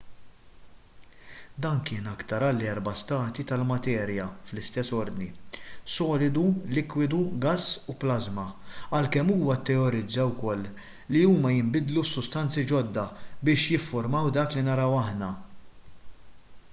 dan 1.65 1.81
kien 1.89 2.07
aktar 2.11 2.43
bħall-erba' 2.45 2.93
stati 3.01 3.43
tal-materja 3.51 4.23
fl-istess 4.51 4.93
ordni: 5.01 5.27
solidu 5.97 6.45
likwidu 6.77 7.19
gass 7.45 7.67
u 7.95 7.97
plażma 8.05 8.47
għalkemm 9.01 9.31
huwa 9.37 9.59
tteorizza 9.69 10.27
wkoll 10.33 10.67
li 11.17 11.23
huma 11.35 11.53
jinbidlu 11.57 12.07
f'sustanzi 12.09 12.65
ġodda 12.75 13.07
biex 13.51 13.69
jiffurmaw 13.75 14.35
dak 14.43 14.57
li 14.59 14.69
naraw 14.73 15.01
aħna 15.07 15.33